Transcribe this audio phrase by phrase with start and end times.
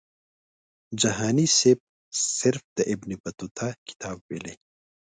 [1.01, 1.79] جهاني سیب
[2.39, 4.55] صرف د ابن بطوطه کتاب ویلی.